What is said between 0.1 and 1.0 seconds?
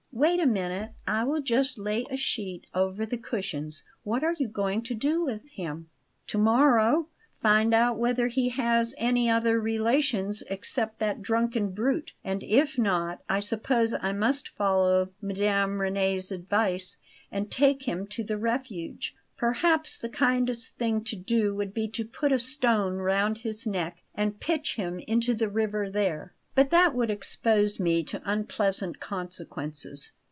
Wait a minute;